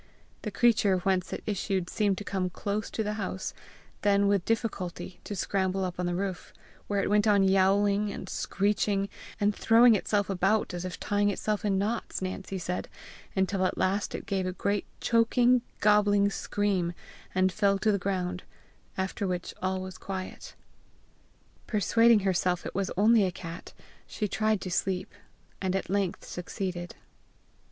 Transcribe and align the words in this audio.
The 0.41 0.49
creature 0.49 0.97
whence 1.01 1.31
it 1.31 1.43
issued 1.45 1.87
seemed 1.87 2.17
to 2.17 2.23
come 2.23 2.49
close 2.49 2.89
to 2.89 3.03
the 3.03 3.13
house, 3.21 3.53
then 4.01 4.27
with 4.27 4.45
difficulty 4.45 5.19
to 5.25 5.35
scramble 5.35 5.85
up 5.85 5.99
on 5.99 6.07
the 6.07 6.15
roof, 6.15 6.53
where 6.87 7.03
it 7.03 7.07
went 7.07 7.27
on 7.27 7.43
yowling, 7.43 8.11
and 8.11 8.27
screeching, 8.27 9.09
and 9.39 9.55
throwing 9.55 9.93
itself 9.93 10.27
about 10.27 10.73
as 10.73 10.85
if 10.85 10.99
tying 10.99 11.29
itself 11.29 11.63
in 11.63 11.77
knots, 11.77 12.19
Nancy 12.19 12.57
said, 12.57 12.87
until 13.35 13.63
at 13.63 13.77
last 13.77 14.15
it 14.15 14.25
gave 14.25 14.47
a 14.47 14.51
great 14.53 14.87
choking, 15.01 15.61
gobbling 15.81 16.31
scream, 16.31 16.93
and 17.35 17.51
fell 17.51 17.77
to 17.77 17.91
the 17.91 17.99
ground, 17.99 18.41
after 18.97 19.27
which 19.27 19.53
all 19.61 19.81
was 19.81 19.99
quiet. 19.99 20.55
Persuading 21.67 22.21
herself 22.21 22.65
it 22.65 22.73
was 22.73 22.89
only 22.97 23.23
a 23.23 23.31
cat, 23.31 23.71
she 24.07 24.27
tried 24.27 24.61
to 24.61 24.71
sleep, 24.71 25.13
and 25.61 25.75
at 25.75 25.91
length 25.91 26.25
succeeded. 26.25 26.95